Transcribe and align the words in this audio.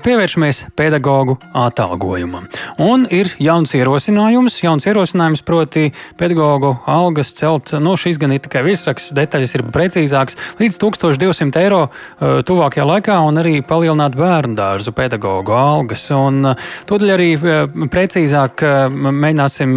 Pievēršamies 0.00 0.62
pedagoģu 0.78 1.34
atalgojumam. 1.56 2.46
Un 2.80 3.04
ir 3.12 3.28
jauns 3.42 3.74
ierosinājums, 3.76 4.56
jauns 4.64 4.86
ierosinājums 4.88 5.42
proti 5.46 5.90
pedagoģu 6.20 6.70
algas 6.88 7.34
celt, 7.36 7.72
no 7.76 7.92
nu, 7.92 7.96
šīs 8.00 8.20
gan 8.20 8.32
ir 8.32 8.40
tikai 8.44 8.62
virsraksts, 8.64 9.12
detaļas 9.16 9.56
ir 9.58 9.64
precīzākas, 9.74 10.38
līdz 10.60 10.78
1200 10.82 11.60
eiro 11.64 11.82
uh, 11.86 12.40
tuvākajā 12.46 12.86
laikā 12.88 13.18
un 13.26 13.42
arī 13.42 13.56
palielināt 13.66 14.16
bērnu 14.18 14.56
dārzu 14.58 14.94
pedagoģu 14.96 15.56
algas. 15.58 16.06
Un 16.16 16.52
uh, 16.52 16.70
tūdaļ 16.88 17.14
arī 17.16 17.30
uh, 17.36 17.64
precīzāk 17.92 18.64
mēģināsim 18.90 19.76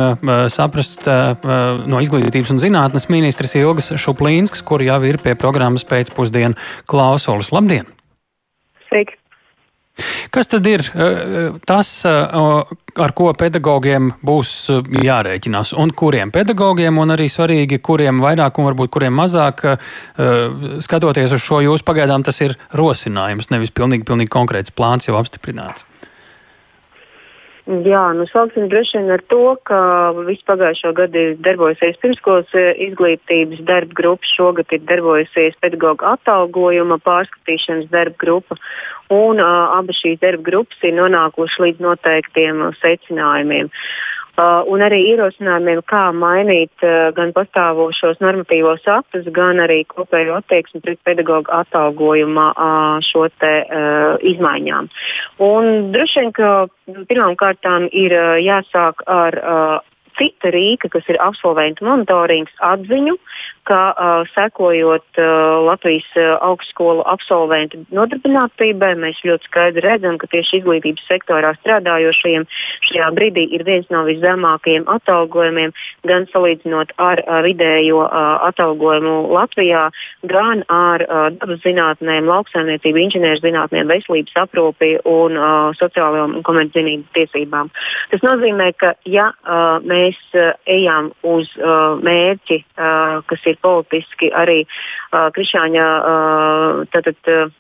saprast 0.52 1.08
no 1.08 2.00
izglītības 2.04 2.54
un 2.54 2.62
zinātnes 2.62 3.10
ministrs 3.12 3.56
Ilgas 3.60 3.92
Šuplīnskas, 4.00 4.64
kur 4.66 4.84
jau 4.86 5.00
ir 5.08 5.20
pie 5.24 5.36
programmas 5.40 5.88
pēcpusdienu 5.88 6.58
klausulas. 6.90 7.52
Labdien! 7.56 7.90
Sveiki! 8.88 9.23
Kas 10.34 10.50
tad 10.50 10.66
ir 10.66 10.82
eh, 10.82 11.02
eh, 11.02 11.58
tas, 11.70 11.90
eh, 12.10 12.38
ar 13.06 13.14
ko 13.14 13.30
pedagogiem 13.38 14.10
būs 14.26 14.54
jārēķinās? 15.06 15.76
Un 15.78 15.94
kuriem 15.94 16.34
pedagogiem, 16.34 16.98
un 16.98 17.14
arī 17.14 17.30
svarīgi, 17.30 17.78
kuriem 17.86 18.22
vairāk 18.24 18.58
un 18.58 18.70
varbūt 18.72 18.94
kuriem 18.94 19.14
mazāk, 19.18 19.66
skatoties 20.86 21.38
uz 21.38 21.42
šo 21.42 21.62
jūsu 21.66 21.86
pagaidām, 21.86 22.26
tas 22.26 22.42
ir 22.46 22.58
rosinājums, 22.74 23.50
nevis 23.54 23.74
pilnīgi, 23.74 24.06
pilnīgi 24.10 24.34
konkrēts 24.34 24.74
plāns 24.74 25.10
jau 25.10 25.18
apstiprināts. 25.22 25.86
Jā, 27.64 28.02
nu 28.12 28.26
sāksim 28.28 28.66
droši 28.68 28.98
vien 29.00 29.12
ar 29.16 29.22
to, 29.32 29.54
ka 29.64 29.78
visu 30.28 30.44
pagājušo 30.50 30.90
gadu 30.98 31.22
ir 31.22 31.38
darbojusies 31.46 31.96
pirmskolas 32.02 32.52
eh, 32.60 32.74
izglītības 32.90 33.62
darba 33.64 33.96
grupa, 33.96 34.28
šogad 34.28 34.74
ir 34.76 34.82
darbojusies 34.90 35.56
pedagoģa 35.64 36.12
atalgojuma 36.18 37.00
pārskatīšanas 37.08 37.88
darba 37.94 38.20
grupa, 38.20 38.60
un 39.16 39.40
uh, 39.40 39.78
abas 39.78 40.02
šīs 40.04 40.20
darba 40.20 40.44
grupas 40.44 40.84
ir 40.84 40.98
nonākušas 40.98 41.64
līdz 41.64 41.88
noteiktiem 41.88 42.66
uh, 42.68 42.76
secinājumiem. 42.84 43.72
Uh, 43.72 44.14
un 44.42 44.82
arī 44.82 45.00
ierosinājumiem, 45.12 45.84
kā 45.86 46.08
mainīt 46.16 46.86
uh, 46.86 47.12
gan 47.14 47.34
pastāvošos 47.36 48.22
normatīvos 48.24 48.88
aktus, 48.90 49.28
gan 49.34 49.62
arī 49.62 49.84
kopējo 49.86 50.40
attieksmi 50.40 50.82
pret 50.82 51.00
pedagoģu 51.06 51.54
atalgojuma 51.54 52.50
uh, 52.52 52.98
šo 53.06 53.28
te 53.38 53.54
uh, 53.62 54.18
izmaiņām. 54.26 54.90
Un 55.46 55.92
droši 55.94 56.20
vien, 56.20 56.32
ka 56.34 56.52
pirmām 57.10 57.38
kārtām 57.38 57.90
ir 57.92 58.18
uh, 58.18 58.36
jāsāk 58.42 59.06
ar 59.06 59.38
uh, 59.38 59.94
cita 60.18 60.52
rīka, 60.54 60.90
kas 60.94 61.08
ir 61.10 61.20
absolventu 61.22 61.86
monitorings, 61.88 62.54
atziņu, 62.64 63.18
ka 63.68 63.82
uh, 63.94 64.28
sekojot 64.34 65.06
uh, 65.18 65.26
Latvijas 65.68 66.08
uh, 66.20 66.36
augstskolu 66.44 67.04
absolventu 67.08 67.80
nodarbinātībai, 67.96 68.94
mēs 69.00 69.22
ļoti 69.26 69.48
skaidri 69.50 69.84
redzam, 69.86 70.18
ka 70.22 70.28
tieši 70.32 70.60
izglītības 70.60 71.06
sektorā 71.08 71.54
strādājošajiem 71.62 72.48
šajā 72.90 73.10
brīdī 73.16 73.46
ir 73.56 73.66
viens 73.68 73.88
no 73.94 74.04
viszemākajiem 74.08 74.88
atalgojumiem, 74.92 75.74
gan 76.10 76.28
salīdzinot 76.34 76.94
ar 77.02 77.24
uh, 77.24 77.40
vidējo 77.46 78.04
uh, 78.04 78.46
atalgojumu 78.50 79.16
Latvijā, 79.34 79.86
gan 80.30 80.66
ar 80.72 81.06
uh, 81.08 81.30
dabas 81.38 81.64
zinātnēm, 81.64 82.28
lauksaimniecību, 82.30 83.04
inženierzinātnēm, 83.08 83.88
veselības 83.92 84.40
aprūpi 84.44 84.94
un 85.10 85.40
uh, 85.40 85.72
sociālajām 85.80 86.38
un 86.40 86.46
komerczinību 86.48 87.08
tiesībām. 87.16 87.72
Tas 88.12 88.24
nozīmē, 88.26 88.72
ka 88.80 88.94
ja 89.10 89.30
uh, 89.32 89.80
mēs 89.88 90.20
uh, 90.36 90.54
ejam 90.70 91.12
uz 91.24 91.50
uh, 91.60 91.96
mērķi, 92.04 92.60
uh, 92.76 93.22
kas 93.30 93.48
ir 93.50 93.53
ir 93.54 93.60
politiski 93.64 94.32
arī 94.34 94.64
uh, 94.66 95.30
Krišāņa 95.36 95.90
uh, 96.00 96.84
tātad, 96.94 97.20
uh, 97.30 97.60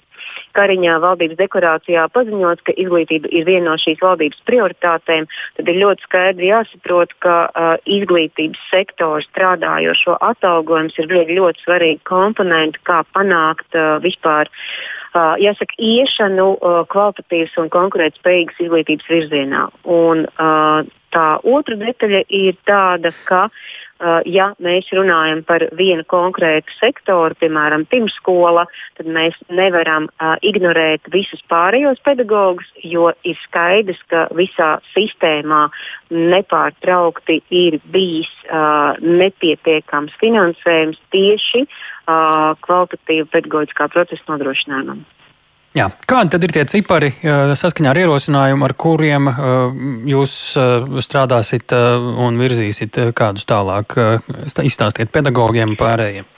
Kariņā 0.53 1.00
valdības 1.02 1.38
deklarācijā 1.39 2.05
paziņots, 2.13 2.63
ka 2.67 2.75
izglītība 2.77 3.30
ir 3.33 3.45
viena 3.47 3.72
no 3.72 3.77
šīs 3.81 4.02
valdības 4.03 4.44
prioritātēm, 4.47 5.27
tad 5.58 5.69
ir 5.72 5.80
ļoti 5.81 6.08
skaidri 6.08 6.52
jāsaprot, 6.52 7.16
ka 7.25 7.35
uh, 7.50 7.75
izglītības 7.89 8.61
sektors 8.69 9.27
strādājošo 9.31 10.19
atalgojums 10.30 10.97
ir 11.01 11.09
ļoti, 11.09 11.38
ļoti 11.40 11.66
svarīgi 11.66 12.03
komponenti, 12.09 12.81
kā 12.85 13.01
panākt 13.18 13.79
uh, 13.79 13.97
vispār. 14.03 14.51
Uh, 15.13 15.35
jāsaka, 15.41 15.78
iešanu 15.78 16.47
uh, 16.56 16.81
kvalitatīvas 16.89 17.53
un 17.62 17.69
konkurētspējīgas 17.73 18.62
izglītības 18.66 19.09
virzienā. 19.09 19.68
Un, 19.85 20.25
uh, 20.25 20.85
tā 21.13 21.28
otra 21.45 21.78
detaļa 21.78 22.23
ir 22.34 22.57
tāda, 22.66 23.13
ka 23.29 23.45
Uh, 23.45 23.82
ja 24.26 24.50
mēs 24.64 24.90
runājam 24.92 25.44
par 25.48 25.66
vienu 25.78 26.04
konkrētu 26.09 26.72
sektoru, 26.80 27.38
piemēram, 27.40 27.86
pirmskola, 27.90 28.66
tad 28.98 29.08
mēs 29.08 29.38
nevaram 29.50 30.09
uh, 30.09 30.36
ignorēt 30.42 31.08
visus 31.14 31.44
pārējos 31.52 32.02
pedagogus, 32.04 32.68
jo 32.84 33.12
ir 33.24 33.40
skaidrs, 33.46 34.02
ka 34.12 34.28
visā 34.36 34.76
sistēmā 34.94 35.68
nepārtraukti 36.12 37.42
ir 37.50 37.80
bijis 37.94 38.31
uh, 38.50 39.00
nepietiekams 39.00 40.16
finansējums 40.22 41.00
tieši 41.14 41.66
uh, 41.66 42.54
kvalitatīva 42.66 43.30
pedagoģiskā 43.34 43.90
procesa 43.94 44.34
nodrošinājumam. 44.34 45.06
Jā. 45.73 45.88
Kādi 46.06 46.35
tad 46.35 46.44
ir 46.45 46.51
tie 46.53 46.63
cipari 46.69 47.09
saskaņā 47.57 47.89
ar 47.89 48.00
ierosinājumu, 48.03 48.66
ar 48.67 48.75
kuriem 48.78 49.29
jūs 50.06 50.35
strādāsiet 51.01 51.73
un 51.73 52.38
virzīsiet 52.38 53.00
kādus 53.17 53.47
tālāk? 53.50 53.97
Izstāstiet 54.62 55.09
pedagogiem 55.13 55.73
pārējiem. 55.79 56.29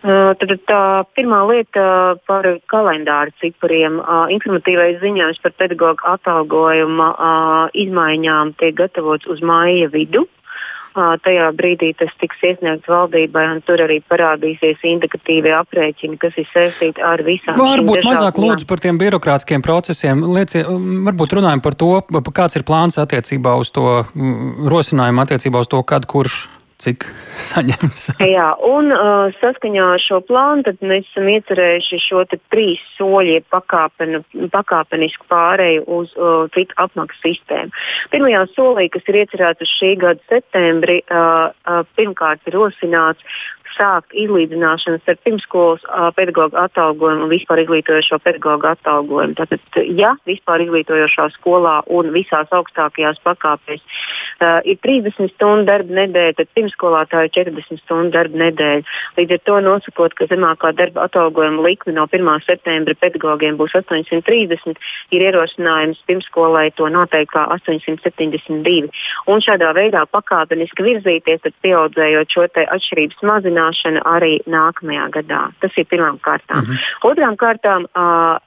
Tad 0.00 0.52
tā 0.64 0.82
pirmā 1.12 1.44
lieta 1.50 2.16
par 2.26 2.46
kalendāru 2.72 3.34
cipariem. 3.42 4.00
Informatīvais 4.32 4.98
ziņojums 5.02 5.42
par 5.44 5.54
pedagoģu 5.60 6.06
atalgojuma 6.14 7.10
izmaiņām 7.76 8.54
tiek 8.58 8.78
gatavots 8.80 9.28
uz 9.30 9.44
māja 9.44 9.92
vidu 9.92 10.24
tajā 10.94 11.48
brīdī 11.56 11.92
tas 11.98 12.12
tiks 12.20 12.42
iesniegts 12.44 12.90
valdībai, 12.90 13.44
un 13.54 13.62
tur 13.66 13.82
arī 13.84 14.00
parādīsies 14.10 14.82
indikatīvie 14.92 15.52
aprēķini, 15.58 16.18
kas 16.20 16.36
ir 16.40 16.48
saistīti 16.52 17.04
ar 17.04 17.22
visām. 17.26 17.58
Varbūt 17.60 18.04
mazāk 18.06 18.40
lūdzu 18.42 18.68
par 18.70 18.82
tiem 18.82 19.00
birokrātiskiem 19.00 19.64
procesiem. 19.66 20.24
Liecie, 20.36 20.64
varbūt 21.10 21.36
runājam 21.38 21.64
par 21.64 21.78
to, 21.78 21.92
kāds 22.34 22.58
ir 22.58 22.66
plāns 22.68 23.00
attiecībā 23.00 23.56
uz 23.60 23.72
to 23.74 24.02
rosinājumu, 24.70 25.26
attiecībā 25.26 25.62
uz 25.62 25.70
to, 25.70 25.82
kad 25.86 26.08
kurš 26.10 26.46
cik 26.80 27.06
saņems. 27.50 28.06
Jā, 28.24 28.48
un 28.66 28.90
uh, 28.94 29.30
saskaņā 29.40 29.86
ar 29.96 30.02
šo 30.02 30.20
plānu 30.26 30.74
mēs 30.80 31.08
esam 31.10 31.28
iecerējuši 31.32 32.00
šo 32.06 32.24
trīs 32.32 32.82
soļu 32.96 33.40
pakāpenu, 33.52 34.22
pakāpenisku 34.52 35.28
pārēju 35.30 35.86
uz 36.00 36.12
uh, 36.16 36.48
citu 36.54 36.76
apmaksu 36.80 37.20
sistēmu. 37.24 37.74
Pirmajā 38.14 38.44
solī, 38.56 38.88
kas 38.92 39.06
ir 39.10 39.22
iecerēts 39.22 39.64
uz 39.66 39.72
šī 39.78 39.94
gada 40.00 40.20
septembri, 40.32 41.00
uh, 41.06 41.50
uh, 41.50 41.82
pirmkārt 41.98 42.46
ir 42.48 42.58
rosināts 42.58 43.24
sākt 43.76 44.14
izlīdzināšanu 44.16 45.00
starp 45.02 45.20
pirmskolas 45.26 45.84
pedagoģu 46.16 46.58
atalgojumu 46.60 47.26
un 47.26 47.32
vispār 47.32 47.62
izglītojošo 47.64 48.18
pedagoģu 48.24 48.68
atalgojumu. 48.72 49.36
Tātad, 49.38 49.62
ja 49.96 50.14
vispār 50.28 50.64
izglītojošā 50.66 51.28
skolā 51.36 51.76
un 51.86 52.10
visās 52.14 52.50
augstākajās 52.56 53.20
pakāpēs 53.24 53.80
uh, 53.80 54.58
ir 54.64 54.80
30 54.84 55.32
stundu 55.34 55.68
darba 55.68 55.96
nedēļa, 56.00 56.36
tad 56.40 56.50
pirmskolā 56.56 57.04
tā 57.10 57.24
ir 57.26 57.34
40 57.36 57.82
stundu 57.84 58.14
darba 58.16 58.42
nedēļa. 58.44 58.96
Līdz 59.18 59.36
ar 59.36 59.42
to 59.48 59.60
nosakot, 59.66 60.16
ka 60.18 60.28
zemākā 60.30 60.72
darba 60.78 61.06
atalgojuma 61.08 61.64
likme 61.66 61.94
no 61.96 62.06
1. 62.10 62.32
septembra 62.46 62.96
pedagogiem 63.00 63.58
būs 63.60 63.76
830, 63.78 64.80
ir 65.14 65.26
ierosinājums 65.28 66.02
pirmskolai 66.10 66.68
to 66.76 66.88
noteikt 66.90 67.32
kā 67.34 67.46
872. 67.56 68.90
Un 69.30 69.44
šādā 69.44 69.72
veidā 69.76 70.04
pakāpeniski 70.10 70.86
virzīties, 70.86 71.42
tad 71.44 71.56
pieaudzējot 71.64 72.34
šo 72.34 72.48
atšķirības 72.50 73.24
mazinājumu 73.26 73.59
samazināšana 73.60 74.02
arī 74.04 74.40
nākamajā 74.46 75.08
gadā. 75.12 75.52
Tas 75.60 75.72
ir 75.76 75.86
pirmām 75.86 76.18
kārtām. 76.18 76.64
-hmm. 76.64 76.78
Otrām 77.02 77.36
kārtām 77.36 77.84
uh, 77.84 78.38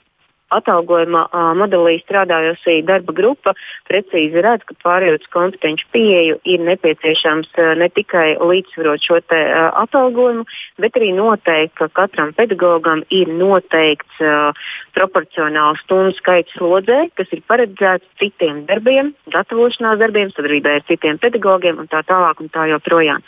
atalgojuma 0.58 1.26
uh, 1.26 1.52
modelī 1.58 1.98
strādājošī 2.04 2.82
darba 2.88 3.16
grupa 3.16 3.54
precīzi 3.90 4.42
redz, 4.44 4.66
ka 4.68 4.78
pārējot 4.84 5.26
uz 5.26 5.32
kompetenci 5.34 5.88
pieeju 5.94 6.40
ir 6.50 6.64
nepieciešams 6.68 7.52
uh, 7.58 7.74
ne 7.80 7.90
tikai 7.94 8.36
līdzsvarot 8.40 9.04
šo 9.04 9.20
te, 9.26 9.40
uh, 9.50 9.70
atalgojumu, 9.84 10.46
bet 10.82 11.00
arī 11.00 11.12
noteikt, 11.18 11.76
ka 11.80 11.90
katram 11.94 12.34
pedagogam 12.38 13.04
ir 13.14 13.32
noteikts 13.34 14.22
uh, 14.24 14.54
proporcionāls 14.98 15.82
stundu 15.84 16.14
skaits 16.18 16.54
slodzē, 16.58 17.08
kas 17.18 17.32
ir 17.34 17.44
paredzēts 17.50 18.08
citiem 18.22 18.64
darbiem, 18.70 19.14
gatavošanās 19.34 20.00
darbiem, 20.02 20.32
sadarbībā 20.36 20.78
ar 20.80 20.88
citiem 20.90 21.20
pedagogiem 21.22 21.82
un 21.82 21.90
tā 21.92 22.04
tālāk 22.08 22.44
un 22.44 22.52
tā 22.54 22.68
joprojām. 22.72 23.24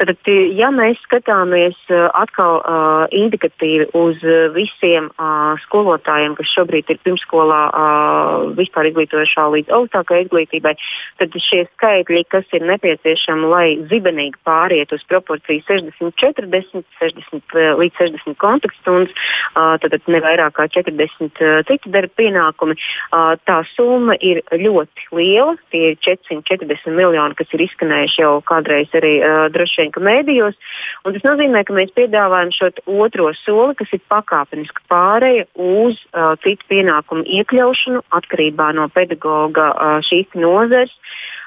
Tad, 0.00 0.16
ja 0.58 0.70
mēs 0.74 1.00
skatāmies 1.06 1.78
uh, 1.92 2.08
atkal 2.18 2.60
uh, 2.60 3.06
indikatīvi 3.14 3.90
uz 3.94 4.20
visiem 4.54 5.10
uh, 5.14 5.54
skolotājiem, 5.66 6.34
kas 6.38 6.50
šobrīd 6.54 6.63
šobrīd 6.64 6.88
ir 6.90 7.00
pirmskolā 7.04 7.60
uh, 7.68 8.52
vispār 8.56 8.88
izglītojošā 8.88 9.44
līdz 9.52 9.72
augstākai 9.76 10.24
izglītībai, 10.24 10.74
tad 11.20 11.36
šie 11.36 11.64
skaitļi, 11.74 12.24
kas 12.32 12.44
ir 12.56 12.64
nepieciešami, 12.64 13.48
lai 13.50 13.66
zibenīgi 13.90 14.40
pāriet 14.46 14.92
uz 14.92 15.04
proporciju 15.08 15.62
60, 15.68 16.16
40, 16.20 16.84
60 17.00 17.58
līdz 17.80 18.00
60 18.00 18.38
kontaktstundas, 18.40 19.12
uh, 19.54 19.76
tad 19.82 19.96
ne 20.08 20.20
vairāk 20.24 20.56
kā 20.56 20.68
40 20.72 21.42
uh, 21.44 21.60
citu 21.68 21.92
darba 21.92 22.12
pienākumi, 22.20 22.76
uh, 22.76 23.34
tā 23.44 23.60
summa 23.74 24.16
ir 24.20 24.42
ļoti 24.52 25.08
liela. 25.12 25.56
Tie 25.74 25.92
ir 25.92 25.98
440 26.04 26.94
miljoni, 26.94 27.36
kas 27.38 27.52
ir 27.54 27.66
izskanējuši 27.66 28.22
jau 28.22 28.34
kādreiz 28.46 28.92
arī 28.96 29.18
uh, 29.20 29.46
droši 29.52 29.84
vien 29.84 30.08
mēdījos. 30.08 30.58
Un 31.04 31.16
tas 31.16 31.26
nozīmē, 31.26 31.64
ka 31.66 31.76
mēs 31.76 31.92
piedāvājam 31.96 32.52
šo 32.54 32.70
otro 33.04 33.30
soli, 33.42 33.76
kas 33.78 33.92
ir 33.96 34.02
pakāpeniska 34.10 34.84
pāreja 34.90 35.46
uz 35.60 35.98
uh, 36.12 36.34
citu 36.44 36.53
pienākumu 36.70 37.24
iekļaušanu 37.40 38.04
atkarībā 38.18 38.72
no 38.78 38.88
pedagoga 38.94 39.70
šīs 40.06 40.36
nozares. 40.38 40.92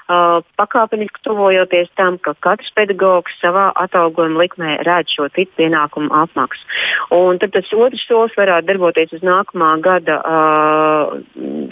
Uh, 0.08 0.40
pakāpeniski 0.56 1.20
tuvojoties 1.26 1.90
tam, 2.00 2.16
ka 2.24 2.32
katrs 2.40 2.70
pedagogs 2.72 3.34
savā 3.42 3.66
atalgojuma 3.76 4.40
likmē 4.40 4.76
redz 4.88 5.12
šo 5.12 5.26
citu 5.36 5.52
pienākumu 5.60 6.08
apmaksu. 6.16 6.64
Un 7.12 7.42
tad 7.42 7.52
tas 7.52 7.74
otrs 7.76 8.06
solis 8.08 8.38
varētu 8.40 8.70
darboties 8.70 9.12
uz 9.18 9.26
nākamā 9.28 9.74
gada 9.84 10.22
uh, 10.24 11.18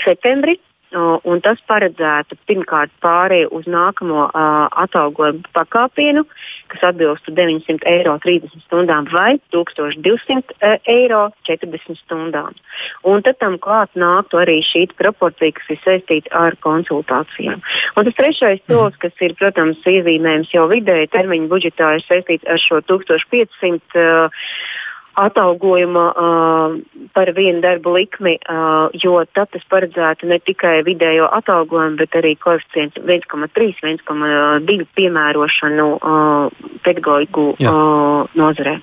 septembri, 0.04 0.58
un 0.94 1.42
tas 1.44 1.60
paredzētu 1.68 2.38
pirmkārt 2.48 2.92
pārēju 3.04 3.50
uz 3.58 3.66
nākamo 3.70 4.28
uh, 4.28 4.68
atalgojumu 4.84 5.44
pakāpienu, 5.56 6.26
kas 6.72 6.86
atbilstu 6.92 7.34
900 7.36 7.84
eiro 7.90 8.16
30 8.24 8.64
stundām 8.66 9.10
vai 9.12 9.36
1200 9.56 10.78
eiro 10.92 11.26
40 11.50 12.00
stundām. 12.04 12.56
Un 13.04 13.26
tad 13.26 13.40
tam 13.42 13.58
klāt 13.62 13.92
nāktu 14.00 14.40
arī 14.44 14.62
šī 14.66 14.86
proporcija, 14.96 15.58
kas 15.58 15.74
ir 15.76 15.82
saistīta 15.84 16.34
ar 16.46 16.58
konsultācijām. 16.64 17.62
Un 17.96 18.08
tas 18.08 18.18
trešais 18.22 18.64
solis, 18.70 18.98
kas 19.02 19.26
ir, 19.26 19.36
protams, 19.40 19.82
iezīmējams 19.84 20.54
jau 20.54 20.68
vidēji 20.72 21.12
termiņu 21.16 21.52
budžetā, 21.52 21.96
ir 21.98 22.08
saistīts 22.08 22.48
ar 22.48 22.62
šo 22.62 22.82
1500. 22.86 23.96
Uh, 23.96 24.84
atalgojuma 25.16 26.06
uh, 26.12 26.76
par 27.16 27.32
vienu 27.36 27.62
darbu 27.64 27.94
likmi, 27.96 28.36
uh, 28.42 28.92
jo 29.04 29.18
tad 29.34 29.52
tas 29.54 29.64
paredzētu 29.72 30.28
ne 30.30 30.40
tikai 30.44 30.82
vidējo 30.88 31.30
atalgojumu, 31.40 32.00
bet 32.02 32.18
arī 32.20 32.36
koeficientu 32.42 33.04
1,3, 33.06 33.80
1,2 33.84 34.90
piemērošanu 35.00 35.88
uh, 35.96 36.68
pedagoģu 36.84 37.48
uh, 37.56 38.36
nozarē. 38.36 38.76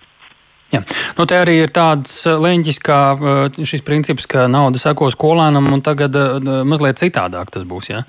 Jā. 0.73 0.81
Nu, 1.19 1.27
te 1.29 1.37
arī 1.37 1.59
ir 1.67 1.73
tāds 1.75 2.23
leņķis, 2.25 2.79
kā 2.81 3.01
šis 3.61 3.83
princips, 3.85 4.25
ka 4.25 4.47
nauda 4.49 4.81
seko 4.81 5.11
skolēnam, 5.13 5.69
un 5.69 5.83
tagad 5.85 6.17
mazliet 6.65 6.97
citādāk 7.03 7.53
tas 7.53 7.67
būs. 7.69 7.91
Jā? 7.93 8.07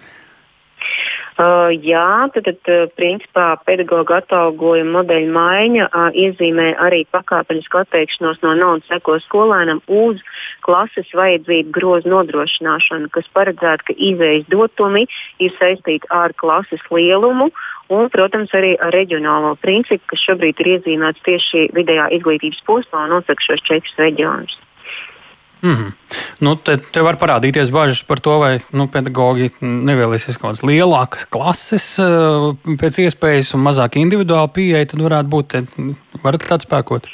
Uh, 1.33 1.71
jā, 1.81 2.29
tad, 2.29 2.45
tad 2.45 2.67
uh, 2.69 2.83
principā 2.93 3.55
pedagoģa 3.65 4.19
atalgojuma 4.21 4.99
modeļa 4.99 5.31
maiņa 5.33 5.85
uh, 5.87 6.11
iezīmē 6.13 6.67
arī 6.77 6.99
pakāpenisku 7.09 7.79
atteikšanos 7.79 8.43
no 8.43 8.51
naudas 8.59 8.85
seko 8.91 9.15
skolēnam 9.23 9.79
uz 9.89 10.21
klases 10.61 11.09
vajadzību 11.17 11.73
grozu 11.73 12.11
nodrošināšanu, 12.13 13.09
kas 13.15 13.31
paredzētu, 13.33 13.87
ka 13.87 13.95
izējas 13.97 14.45
dotumi 14.53 15.07
ir 15.41 15.55
saistīti 15.57 16.11
ar 16.13 16.35
klases 16.37 16.85
lielumu 16.93 17.49
un, 17.89 18.11
protams, 18.13 18.53
arī 18.53 18.75
ar 18.77 18.93
reģionālo 18.93 19.55
principu, 19.63 20.05
kas 20.13 20.21
šobrīd 20.27 20.61
ir 20.61 20.71
iezīmēts 20.75 21.25
tieši 21.25 21.71
vidējā 21.73 22.11
izglītības 22.19 22.61
posmā 22.69 23.07
un 23.07 23.17
nosaka 23.17 23.47
šos 23.47 23.65
četrus 23.65 23.97
reģionus. 24.05 24.53
Mm 25.63 25.75
-hmm. 25.75 25.91
nu, 26.39 26.55
te, 26.55 26.77
te 26.77 27.01
var 27.01 27.15
parādīties 27.15 27.71
bažas 27.71 28.03
par 28.03 28.19
to, 28.19 28.39
vai 28.39 28.59
nu, 28.71 28.87
pedagogi 28.87 29.47
nevēlēsies 29.61 30.35
kaut 30.37 30.49
kādas 30.49 30.63
lielākas 30.67 31.23
klases 31.31 31.99
eh, 31.99 32.75
pēc 32.81 32.99
iespējas 33.05 33.53
un 33.55 33.63
mazāk 33.63 33.95
individuāli 33.95 34.51
pieeja. 34.53 34.85
Tad 34.85 34.99
varētu 35.07 35.29
būt, 35.35 35.47
te, 35.47 35.63
varat 36.23 36.43
tāds 36.49 36.67
spēkot. 36.67 37.07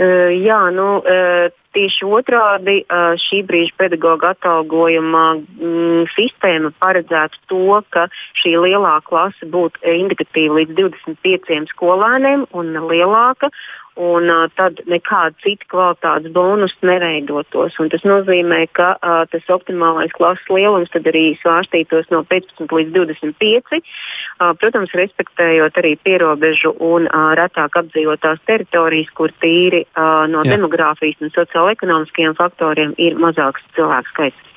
Uh, 0.00 0.32
jā, 0.32 0.58
nu, 0.72 0.98
uh, 0.98 1.52
tieši 1.76 2.06
otrādi 2.08 2.76
uh, 2.82 3.12
šī 3.20 3.42
brīža 3.46 3.74
pedagoģa 3.78 4.30
atalgojuma 4.34 5.24
mm, 5.36 6.06
sistēma 6.14 6.72
paredzētu 6.82 7.42
to, 7.52 7.80
ka 7.94 8.06
šī 8.40 8.54
lielā 8.64 8.96
klase 9.04 9.46
būtu 9.46 9.82
indikatīva 9.84 10.60
līdz 10.60 10.78
25 10.78 11.74
skolēniem 11.74 12.46
un 12.56 12.72
lielāka, 12.90 13.52
un 13.98 14.30
uh, 14.30 14.46
tad 14.56 14.80
nekāda 14.90 15.34
cita 15.42 15.66
kvalitātes 15.70 16.32
bonus 16.34 16.74
neveidotos. 16.86 17.78
Un 17.82 17.90
tas 17.92 18.04
nozīmē, 18.06 18.64
ka 18.76 18.92
uh, 18.96 19.22
tas 19.30 19.48
optimālais 19.52 20.12
klases 20.16 20.46
lielums 20.52 20.92
tad 20.94 21.08
arī 21.10 21.34
svārstītos 21.40 22.10
no 22.14 22.22
15 22.30 22.70
līdz 22.76 22.94
25, 22.96 23.80
uh, 23.80 24.52
protams, 24.60 24.94
respektējot 24.98 25.80
arī 25.82 25.96
pierobežu 26.04 26.74
un 26.78 27.08
uh, 27.08 27.32
retāk 27.38 27.80
apdzīvotās 27.82 28.44
teritorijas, 28.46 29.10
kur 29.16 29.34
tīri 29.42 29.84
uh, 29.86 30.26
no 30.30 30.44
Jā. 30.44 30.56
demogrāfijas 30.56 31.20
un 31.24 31.34
sociāla-ekonomiskiem 31.34 32.38
faktoriem 32.38 32.94
ir 32.98 33.18
mazāks 33.20 33.66
cilvēku 33.76 34.14
skaits. 34.14 34.49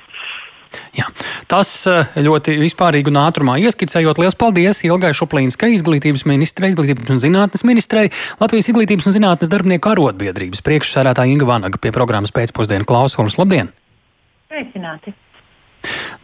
Jā. 0.96 1.08
Tas 1.50 1.70
eh, 1.90 2.14
ļoti 2.24 2.56
vispārīgi 2.62 3.12
un 3.12 3.20
ātrumā 3.24 3.56
ieskicējot. 3.64 4.20
Lielas 4.20 4.38
paldies 4.38 4.84
Ilgai 4.86 5.12
Šuplīnskai, 5.16 5.72
izglītības 5.78 6.26
ministrei, 6.30 6.72
izglītības 6.74 7.14
un 7.16 7.22
zinātnes 7.24 7.66
ministrei, 7.66 8.12
Latvijas 8.42 8.70
izglītības 8.72 9.10
un 9.10 9.18
zinātnes 9.18 9.52
darbinieku 9.52 9.94
arotbiedrības 9.94 10.64
priekšsērētāja 10.66 11.34
Inga 11.34 11.50
Vanaga 11.50 11.80
pie 11.80 11.94
programmas 11.94 12.34
pēcpusdienu 12.34 12.88
klausulas. 12.88 13.38
Labdien! 13.40 13.72
Sveicināti! 14.48 15.16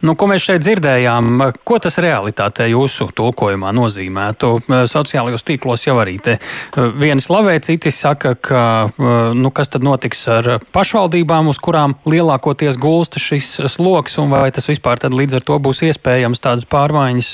Nu, 0.01 0.15
ko 0.17 0.27
mēs 0.31 0.45
šeit 0.47 0.63
dzirdējām, 0.63 1.43
ko 1.67 1.77
tas 1.81 1.99
realitātē 2.01 2.65
jūsu 2.71 3.09
tulkojumā 3.17 3.69
nozīmētu? 3.77 4.51
Sociālajos 4.89 5.45
tīklos 5.45 5.85
jau 5.85 5.97
arī 6.01 6.17
te 6.23 6.37
eh, 6.37 6.87
vieni 6.97 7.21
slavē, 7.21 7.57
citi 7.63 7.93
saka, 7.93 8.33
ka 8.35 8.63
eh, 8.89 9.13
nu, 9.37 9.53
kas 9.53 9.73
tad 9.73 9.85
notiks 9.85 10.23
ar 10.31 10.51
pašvaldībām, 10.73 11.51
uz 11.51 11.61
kurām 11.61 11.95
lielākoties 12.09 12.79
gulsta 12.81 13.21
šis 13.21 13.53
sloks, 13.75 14.17
un 14.21 14.33
vai 14.33 14.49
tas 14.55 14.69
vispār 14.69 15.01
tad 15.01 15.15
līdz 15.17 15.39
ar 15.39 15.47
to 15.47 15.59
būs 15.61 15.83
iespējams 15.91 16.41
tādas 16.43 16.67
pārmaiņas, 16.71 17.31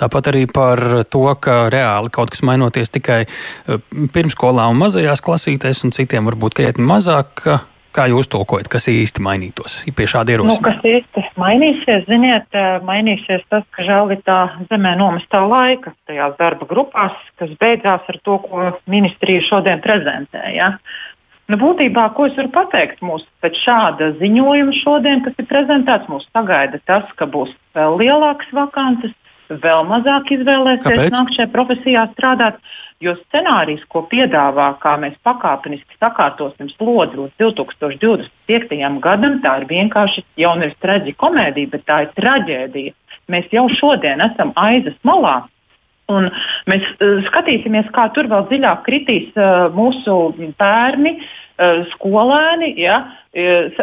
tāpat 0.00 0.32
arī 0.32 0.46
par 0.46 0.82
to, 1.10 1.26
ka 1.42 1.66
reāli 1.72 2.12
kaut 2.14 2.34
kas 2.34 2.44
mainoties 2.46 2.94
tikai 2.94 3.24
eh, 3.26 3.80
pirmskolā 4.14 4.70
un 4.70 4.84
mazajās 4.84 5.24
klasītēs, 5.26 5.82
un 5.86 5.96
citiem 5.96 6.30
varbūt 6.30 6.60
krietni 6.60 6.86
mazāk 6.86 7.46
Kā 7.96 8.04
jūs 8.12 8.28
tulkojat, 8.28 8.68
kas 8.68 8.90
īsti 8.92 9.22
mainītos 9.24 9.78
pie 9.96 10.04
šāda 10.10 10.34
ierosinājuma? 10.34 10.60
Nu, 10.60 10.64
kas 10.66 10.84
īsti 10.84 11.22
mainīsies? 11.40 12.04
Ziniet, 12.10 12.48
eh, 12.52 12.76
mainīsies 12.84 13.46
tas, 13.48 13.64
ka 13.72 13.86
žēl 13.86 14.12
ir 14.12 14.20
tā 14.26 14.40
zemē 14.68 14.92
nomestā 15.00 15.40
laika 15.48 15.94
tajās 16.04 16.36
darba 16.36 16.68
grupās, 16.68 17.16
kas 17.40 17.54
beidzās 17.56 18.04
ar 18.12 18.18
to, 18.22 18.38
ko 18.44 18.72
ministrija 18.84 19.46
šodien 19.48 19.80
prezentēja. 19.80 20.52
Ja? 20.52 20.70
Nu, 21.48 21.56
būtībā, 21.56 22.08
ko 22.12 22.26
es 22.26 22.36
varu 22.36 22.50
pateikt, 22.52 23.00
mūs 23.06 23.24
pēc 23.40 23.56
šāda 23.64 24.10
ziņojuma 24.20 24.74
šodien, 24.82 25.22
kas 25.24 25.38
ir 25.38 25.46
prezentēts, 25.48 26.10
mūs 26.10 26.26
sagaida 26.34 26.82
tas, 26.84 27.08
ka 27.16 27.24
būs 27.30 27.54
vēl 27.78 27.96
lielākas 28.02 28.50
vakances, 28.52 29.14
vēl 29.50 29.86
mazāk 29.88 30.32
izvēlēsies 30.36 31.12
nākt 31.14 31.36
šajā 31.36 31.48
profesijā 31.52 32.04
strādāt. 32.14 32.60
Jo 33.04 33.12
scenārijs, 33.18 33.82
ko 33.92 34.06
piedāvā, 34.08 34.70
kā 34.80 34.94
mēs 34.96 35.18
pakāpeniski 35.26 35.98
sakārtosim 36.00 36.70
slodzi 36.72 37.18
līdz 37.20 37.34
2025. 37.42 38.78
gadam, 39.04 39.36
tā 39.44 39.58
ir 39.60 39.66
vienkārši 39.68 40.24
jau 40.40 40.54
nevis 40.56 40.78
traģikomēdija, 40.80 41.72
bet 41.74 41.84
tā 41.84 41.98
ir 42.06 42.14
traģēdija. 42.16 42.94
Mēs 43.28 43.52
jau 43.52 43.66
šodien 43.76 44.24
esam 44.24 44.54
aizas 44.56 44.96
malā. 45.04 45.42
Un 46.12 46.28
mēs 46.70 46.84
uh, 47.00 47.18
skatīsimies, 47.26 47.90
kā 47.94 48.08
tur 48.14 48.28
vēl 48.30 48.46
dziļāk 48.50 48.84
kritīs 48.86 49.32
uh, 49.34 49.66
mūsu 49.74 50.18
bērni, 50.58 51.16
uh, 51.18 51.84
skolēni, 51.94 52.74
ja, 52.78 53.00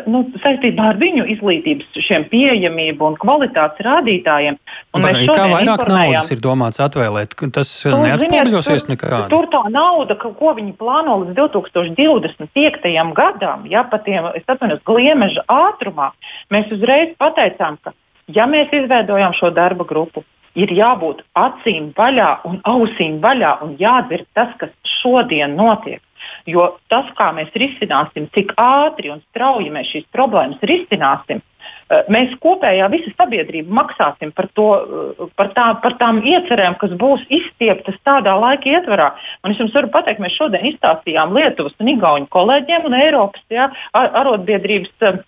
nu, 0.10 0.24
saistībā 0.42 0.92
ar 0.92 1.00
viņu 1.02 1.26
izglītības 1.34 2.02
šiem 2.06 2.26
pieejamību 2.30 3.06
un 3.06 3.16
kvalitātes 3.22 3.86
rādītājiem. 3.86 4.58
Un 4.94 5.06
Bet, 5.06 5.20
kā 5.30 5.48
vairāk 5.52 5.84
naudas 5.90 6.32
ir 6.34 6.42
domāts 6.42 6.82
atvēlēt, 6.84 7.36
tas 7.54 7.72
neatspoguļosies 7.86 8.88
nekādi? 8.90 9.30
Tur 9.34 9.50
tā 9.54 9.64
nauda, 9.74 10.18
ko 10.22 10.54
viņi 10.58 10.76
plāno 10.78 11.20
līdz 11.24 11.38
2025. 11.38 12.94
gadam, 13.18 13.66
ja 13.70 13.86
pa 13.90 14.02
tiem, 14.06 14.30
es 14.38 14.46
atvainojos, 14.46 14.86
gliemeža 14.90 15.46
ātrumā, 15.50 16.12
mēs 16.54 16.70
uzreiz 16.74 17.14
pateicām, 17.22 17.78
ka 17.82 17.94
ja 18.34 18.46
mēs 18.50 18.74
izveidojam 18.74 19.34
šo 19.38 19.54
darba 19.54 19.86
grupu, 19.86 20.26
ir 20.60 20.74
jābūt 20.74 21.24
acīm 21.40 21.92
vaļā 21.98 22.30
un 22.50 22.60
ausīm 22.70 23.20
vaļā 23.24 23.58
un 23.66 23.78
jādzird 23.80 24.28
tas, 24.38 24.54
kas 24.62 24.74
šodien 25.00 25.56
notiek. 25.60 26.02
Jo 26.48 26.70
tas, 26.92 27.10
kā 27.18 27.32
mēs 27.36 27.52
risināsim, 27.60 28.30
cik 28.36 28.54
ātri 28.60 29.12
un 29.12 29.20
strauji 29.30 29.72
mēs 29.74 29.90
šīs 29.92 30.06
problēmas 30.16 30.62
risināsim, 30.64 31.42
eh, 31.44 32.06
mēs 32.08 32.32
kopējā 32.44 32.88
visa 32.92 33.12
sabiedrība 33.18 33.76
maksāsim 33.82 34.32
par, 34.36 34.48
to, 34.56 34.70
eh, 34.80 35.26
par, 35.36 35.52
tā, 35.58 35.68
par 35.82 35.98
tām 36.00 36.22
iecerēm, 36.24 36.78
kas 36.80 36.96
būs 36.96 37.26
izstieptas 37.28 38.00
tādā 38.08 38.38
laika 38.40 38.72
ietvarā. 38.72 39.12
Un 39.44 39.52
es 39.52 39.60
jums 39.60 39.76
varu 39.76 39.92
pateikt, 39.92 40.24
mēs 40.24 40.38
šodien 40.38 40.64
izstāstījām 40.72 41.36
Lietuvas 41.36 41.76
un 41.80 41.92
Igauņu 41.98 42.30
kolēģiem 42.30 42.86
un 42.86 42.94
Eiropas 42.94 43.44
ja, 43.50 43.70
arotbiedrības 43.92 45.24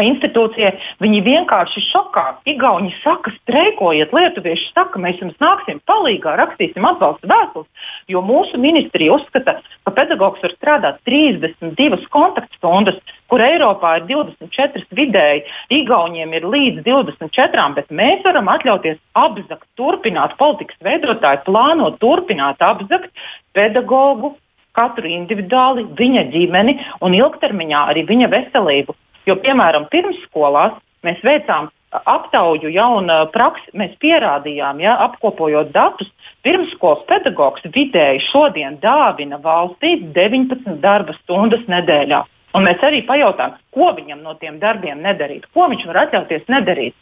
institūcijai, 0.00 0.72
viņi 1.02 1.20
vienkārši 1.26 1.82
šokā. 1.90 2.24
Igauni 2.48 2.94
saka, 3.02 3.32
streikojiet, 3.42 4.14
lietuvieši 4.16 4.70
saka, 4.72 5.00
mēs 5.02 5.20
jums 5.20 5.36
nāksim 5.42 5.82
palīdzīgā, 5.88 6.36
rakstīsim 6.40 6.86
atbalsta 6.88 7.28
vēstules, 7.28 7.88
jo 8.08 8.22
mūsu 8.24 8.60
ministrija 8.60 9.18
uzskata, 9.18 9.58
ka 9.84 9.94
pedagogs 9.96 10.40
var 10.44 10.54
strādāt 10.56 11.02
32 11.08 12.08
kontaktstundas, 12.12 13.00
kur 13.28 13.44
Eiropā 13.44 13.98
ir 14.00 14.08
24 14.08 14.86
vidēji, 14.96 15.44
Igauniem 15.72 16.32
ir 16.36 16.48
līdz 16.48 16.84
24, 16.88 17.68
bet 17.76 17.92
mēs 17.92 18.24
varam 18.24 18.48
atļauties 18.52 19.00
apzakt, 19.18 19.66
turpināt 19.76 20.36
politikas 20.40 20.80
veidotāju 20.84 21.44
plāno 21.48 21.92
turpināt 22.00 22.64
apzakt 22.64 23.12
pedagogu 23.56 24.36
katru 24.76 25.08
individuāli, 25.12 25.84
viņa 25.98 26.26
ģimeni 26.32 26.78
un 27.04 27.16
ilgtermiņā 27.16 27.86
arī 27.92 28.06
viņa 28.08 28.28
veselību. 28.32 28.96
Jo, 29.26 29.36
piemēram, 29.38 29.86
pirmsskolās 29.92 30.74
mēs 31.06 31.22
veicām 31.22 31.70
aptauju 31.92 32.70
jaunu 32.72 33.18
praksi, 33.34 33.68
mēs 33.76 33.92
pierādījām, 34.02 34.80
ja, 34.82 34.96
apkopojot 35.06 35.72
datus, 35.74 36.08
pirmsskolas 36.46 37.04
pedagogs 37.08 37.64
vidēji 37.74 38.24
šodien 38.30 38.78
dāvina 38.82 39.38
valstī 39.42 39.98
19 40.16 40.80
darba 40.82 41.14
stundas 41.20 41.66
nedēļā. 41.68 42.22
Un 42.56 42.66
mēs 42.68 42.82
arī 42.84 43.00
pajautājām, 43.08 43.54
ko 43.72 43.92
viņam 43.96 44.24
no 44.24 44.34
tiem 44.40 44.58
darbiem 44.60 45.00
nedarīt, 45.04 45.46
ko 45.54 45.68
viņš 45.72 45.86
var 45.88 46.02
atļauties 46.06 46.50
nedarīt. 46.52 46.96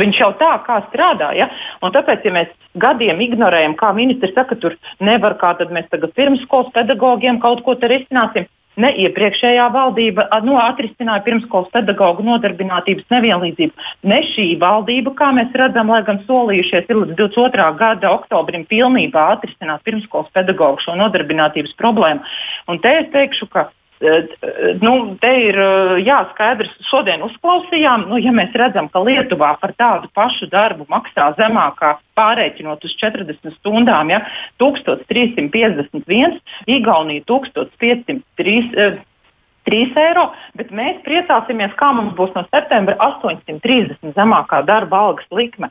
Viņš 0.00 0.18
jau 0.22 0.30
tā 0.40 0.52
kā 0.66 0.78
strādā. 0.88 1.30
Ja? 1.36 1.50
Un 1.84 1.92
tāpēc, 1.92 2.24
ja 2.24 2.32
mēs 2.32 2.52
gadiem 2.80 3.20
ignorējam, 3.20 3.76
kā 3.76 3.92
ministrs 3.96 4.32
saka, 4.36 4.56
tur 4.56 4.76
nevar, 5.04 5.36
kā 5.40 5.52
tad 5.58 5.72
mēs 5.72 5.88
tagad 5.92 6.14
pirmsskolas 6.16 6.72
pedagogiem 6.76 7.40
kaut 7.44 7.60
ko 7.66 7.76
te 7.76 7.90
risināsim, 7.92 8.48
Ne 8.80 8.88
iepriekšējā 9.04 9.66
valdība 9.74 10.24
nu, 10.46 10.54
atrisināja 10.56 11.20
pirmskolas 11.26 11.68
pedagoģu 11.74 12.24
nodarbinātības 12.24 13.10
nevienlīdzību, 13.12 13.88
ne 14.08 14.20
šī 14.30 14.46
valdība, 14.62 15.12
kā 15.18 15.28
mēs 15.36 15.52
redzam, 15.60 15.92
lai 15.92 16.00
gan 16.06 16.22
solījušies 16.24 16.88
ir 16.88 17.00
līdz 17.02 17.18
22. 17.20 17.68
gada 17.82 18.14
oktobrim 18.16 18.64
pilnībā 18.70 19.26
atrisināt 19.34 19.84
pirmskolas 19.84 20.32
pedagoģu 20.32 20.86
šo 20.86 20.96
nodarbinātības 21.02 21.76
problēmu. 21.76 22.24
Un 22.72 22.80
te 22.80 22.96
es 23.02 23.12
teikšu, 23.12 23.50
ka 23.52 23.68
nu, 24.82 24.92
te 25.22 25.30
ir 25.46 25.58
jāskaidrs, 26.02 26.72
šodien 26.88 27.22
uzklausījām, 27.26 28.08
nu, 28.10 28.18
ja 28.22 28.32
mēs 28.34 28.54
redzam, 28.58 28.88
ka 28.92 29.02
Lietuvā 29.04 29.52
par 29.60 29.74
tādu 29.78 30.10
pašu 30.16 30.48
darbu 30.52 30.86
maksā 30.90 31.30
zemākā 31.38 31.94
pārreikinot 32.18 32.84
uz 32.86 32.96
40 33.00 33.54
stundām, 33.58 34.10
ja, 34.12 34.22
1351, 34.62 36.38
Igaunija 36.66 37.24
1503. 37.30 39.00
3 39.62 39.94
eiro, 40.02 40.24
bet 40.58 40.72
mēs 40.74 40.96
priecāsimies, 41.06 41.70
kā 41.78 41.92
mums 41.94 42.16
būs 42.18 42.32
no 42.34 42.42
septembra 42.48 42.96
830 42.98 44.16
zemākā 44.16 44.64
darba 44.66 45.04
algas 45.06 45.28
likme. 45.30 45.70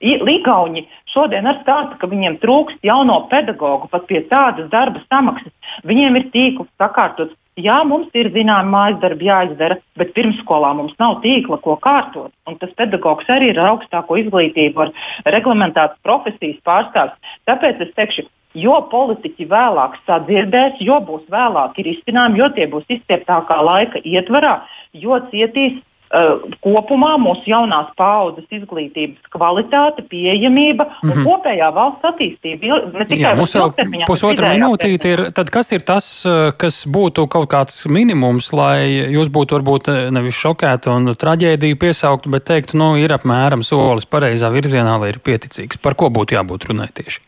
Ligauņi 0.00 0.82
šodien 1.08 1.46
ar 1.48 1.62
stāsta, 1.62 1.96
ka 2.00 2.08
viņiem 2.08 2.36
trūkst 2.42 2.84
jauno 2.84 3.22
pedagoģu 3.30 3.88
pat 3.92 4.04
pie 4.08 4.20
tādas 4.28 4.68
darba 4.72 5.00
samaksas. 5.08 5.52
Viņiem 5.88 6.16
ir 6.20 6.26
tīkls 6.34 6.68
sakārtots, 6.80 7.36
Jā, 7.56 7.78
mums 7.88 8.12
ir 8.12 8.28
zināma 8.34 8.68
mājas 8.68 8.98
darba 9.00 9.24
jāizdara, 9.24 9.78
bet 9.96 10.10
pirmsskolā 10.12 10.74
mums 10.76 10.92
nav 11.00 11.22
tīkla, 11.22 11.56
ko 11.64 11.78
kārtot. 11.80 12.28
Un 12.44 12.58
tas 12.60 12.74
pedagogs 12.76 13.30
arī 13.32 13.48
ir 13.54 13.60
ar 13.62 13.70
augstāko 13.70 14.18
izglītību, 14.20 14.84
ar 14.84 15.32
reglamentētas 15.32 15.96
profesijas 16.04 16.58
pārstāvis. 16.68 17.16
Tāpēc 17.48 17.80
es 17.86 17.94
teikšu, 17.96 18.26
jo 18.60 18.76
politiķi 18.92 19.48
vēlāk 19.48 19.96
sadzirdēs, 20.04 20.82
jo 20.84 21.00
būs 21.08 21.24
vēlāki 21.32 21.86
risinājumi, 21.88 22.42
jo 22.42 22.50
tie 22.58 22.68
būs 22.76 22.92
izstieptākā 22.98 23.56
laika 23.64 24.04
ietvarā, 24.04 24.58
jo 24.92 25.16
cietīs 25.32 25.80
kopumā 26.62 27.16
mūsu 27.18 27.50
jaunās 27.50 27.88
paudzes 27.98 28.46
izglītības 28.54 29.30
kvalitāte, 29.34 30.04
pieejamība 30.06 30.86
mm 30.86 31.10
-hmm. 31.10 31.12
un 31.12 31.26
kopējā 31.26 31.70
valsts 31.74 32.08
attīstība. 32.10 32.80
Ne 32.94 33.04
tikai 33.04 33.20
Jā, 33.22 33.34
mums 33.36 33.54
vēl 33.54 33.72
pusotra 34.06 34.52
minūtīte 34.54 35.12
ir, 35.12 35.24
tad 35.34 35.50
kas 35.50 35.72
ir 35.72 35.82
tas, 35.82 36.06
uh, 36.26 36.52
kas 36.56 36.84
būtu 36.86 37.26
kaut 37.28 37.50
kāds 37.50 37.86
minimums, 37.90 38.52
lai 38.52 38.86
jūs 39.12 39.28
būtu 39.28 39.58
varbūt 39.58 39.90
uh, 39.90 40.02
nevis 40.14 40.38
šokēti 40.38 40.90
un 40.90 41.14
traģēdiju 41.14 41.76
piesaukt, 41.76 42.28
bet 42.30 42.44
teiktu, 42.44 42.76
nu, 42.76 42.96
ir 42.96 43.12
apmēram 43.12 43.62
solis 43.62 44.06
pareizā 44.06 44.50
virzienā, 44.50 45.00
lai 45.00 45.08
ir 45.14 45.18
pieticīgs. 45.18 45.82
Par 45.82 45.94
ko 45.94 46.10
būtu 46.10 46.38
jābūt 46.38 46.70
runāt 46.70 46.94
tieši? 46.94 47.20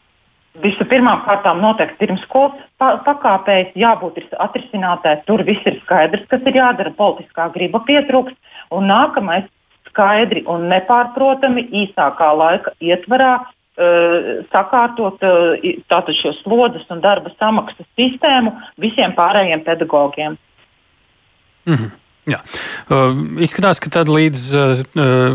Vispirmām 0.63 1.23
kārtām 1.27 1.61
noteikti 1.63 2.01
pirmskolas 2.01 2.65
pakāpēs 2.79 3.77
jābūt 3.79 4.19
atrisinātai. 4.43 5.21
Tur 5.27 5.45
viss 5.47 5.67
ir 5.67 5.79
skaidrs, 5.85 6.27
kas 6.31 6.43
ir 6.51 6.59
jādara. 6.59 6.91
Politiskā 6.99 7.49
griba 7.55 7.81
pietrūks. 7.87 8.35
Un 8.75 8.89
nākamais 8.91 9.47
skaidri 9.89 10.45
un 10.51 10.67
nepārprotami 10.73 11.67
īsākā 11.85 12.33
laika 12.39 12.75
ietvarā 12.81 13.33
uh, 13.39 14.29
sakārtot 14.53 15.23
uh, 15.27 16.13
šo 16.23 16.35
slodzes 16.43 16.91
un 16.91 17.01
darba 17.05 17.33
samaksas 17.39 17.87
sistēmu 17.99 18.55
visiem 18.79 19.15
pārējiem 19.19 19.65
pedagogiem. 19.65 20.39
Mm 21.67 21.75
-hmm. 21.75 21.91
Jā. 22.29 22.43
Uh, 22.93 23.17
izskatās, 23.45 23.81
ka 23.81 23.93
tad 23.93 24.11
līdz 24.13 24.45
uh, 24.53 24.83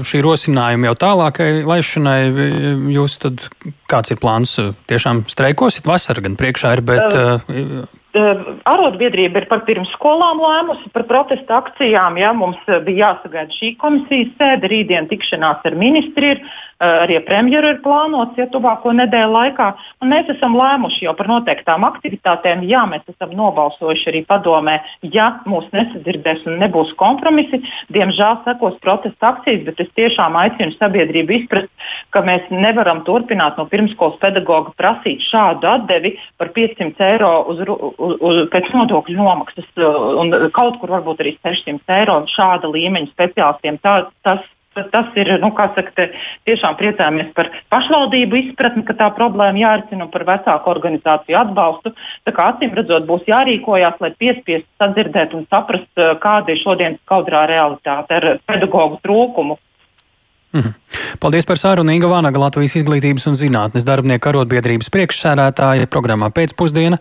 šī 0.05 0.21
rosinājuma 0.25 0.91
jau 0.91 0.95
tālākai 1.07 1.49
laišanai 1.65 2.19
jūs 2.93 3.17
tad 3.23 3.47
kāds 3.89 4.13
ir 4.13 4.21
plāns? 4.21 4.55
Tiešām 4.91 5.25
streikosit 5.31 5.89
vasarā 5.89 6.25
gan 6.27 6.37
priekšā 6.39 6.77
ir, 6.77 6.85
bet. 6.93 7.17
Uh, 7.17 7.99
Arotbiedrība 8.13 9.41
ir 9.41 9.45
par 9.49 9.63
pirmsskolām 9.65 10.37
lēmusi 10.37 10.91
par 10.93 11.07
protesta 11.09 11.57
akcijām. 11.63 12.19
Ja, 12.21 12.29
mums 12.37 12.59
bija 12.85 13.07
jāsagaida 13.07 13.55
šī 13.57 13.71
komisijas 13.81 14.35
sēde, 14.37 14.69
rītdien 14.69 15.09
tikšanās 15.09 15.65
ar 15.65 15.77
ministru 15.79 16.29
ir, 16.35 16.43
arī 16.83 17.17
premjeru 17.25 17.71
ir 17.73 17.79
plānots 17.81 18.37
ja 18.37 18.45
tuvāko 18.53 18.93
nedēļu 18.93 19.33
laikā. 19.33 19.69
Mēs 20.05 20.29
esam 20.35 20.57
lēmuši 20.59 21.07
jau 21.07 21.15
par 21.17 21.29
noteiktām 21.31 21.85
aktivitātēm. 21.87 22.61
Jā, 22.69 22.83
mēs 22.91 23.07
esam 23.09 23.33
nobalsojuši 23.37 24.09
arī 24.11 24.21
padomē, 24.29 24.77
ja 25.15 25.31
mūs 25.49 25.69
nesadzirdēs 25.73 26.45
un 26.49 26.59
nebūs 26.61 26.93
kompromisi. 26.99 27.63
Diemžēl 27.93 28.43
sekos 28.45 28.77
protesta 28.83 29.33
akcijas, 29.33 29.63
bet 29.65 29.81
es 29.81 29.89
tiešām 29.97 30.37
aicinu 30.37 30.75
sabiedrību 30.77 31.37
izprast, 31.39 31.71
ka 32.13 32.21
mēs 32.25 32.45
nevaram 32.53 33.01
turpināt 33.07 33.57
no 33.57 33.65
pirmskolas 33.71 34.19
pedagoga 34.21 34.75
prasīt 34.77 35.23
šādu 35.31 35.71
atdevi 35.71 36.15
par 36.37 36.53
500 36.53 37.09
eiro 37.09 37.33
uz, 37.49 37.63
uz, 38.03 38.17
uz, 38.19 38.41
pēc 38.53 38.71
nodokļu 38.75 39.19
nomaksas, 39.19 39.69
uh, 39.79 40.01
un 40.21 40.33
kaut 40.55 40.79
kur 40.81 40.93
varbūt 40.97 41.23
arī 41.23 41.37
600 41.39 41.95
eiro 41.99 42.19
šāda 42.33 42.69
līmeņa 42.71 43.11
speciālistiem. 43.13 43.79
Tā, 43.83 43.95
tas, 44.25 44.45
tas 44.93 45.17
ir, 45.19 45.33
nu, 45.41 45.51
kā 45.57 45.69
saka, 45.75 46.07
tiešām 46.49 46.77
priecājamies 46.79 47.33
par 47.37 47.51
pašvaldību 47.73 48.39
izpratni, 48.41 48.85
ka 48.87 48.97
tā 48.99 49.09
problēma 49.17 49.61
jārisina 49.61 50.09
par 50.13 50.25
vecāku 50.29 50.73
organizāciju 50.73 51.41
atbalstu. 51.41 51.93
Tā 52.27 52.33
kā 52.35 52.49
acīm 52.53 52.73
redzot, 52.77 53.05
būs 53.09 53.27
jārīkojās, 53.29 53.99
lai 54.03 54.13
piespiestu 54.17 54.69
sadzirdēt 54.81 55.37
un 55.37 55.45
saprast, 55.49 55.91
uh, 55.97 56.15
kāda 56.23 56.55
ir 56.55 56.63
šodienas 56.63 57.03
kaudrā 57.09 57.45
realitāte 57.51 58.19
ar 58.19 58.33
pedagoģu 58.49 59.03
trūkumu. 59.05 59.59
-hmm. 60.53 60.73
Paldies 61.19 61.45
par 61.45 61.57
sarunu 61.57 61.91
Inga 61.91 62.07
Vānaga, 62.07 62.39
Latvijas 62.39 62.75
izglītības 62.79 63.25
un 63.29 63.37
zinātnes 63.37 63.85
darbinieku 63.87 64.29
arotbiedrības 64.29 64.91
priekšsēdētāja 64.93 65.89
programmā 65.91 66.29
pēcpusdiena. 66.29 66.91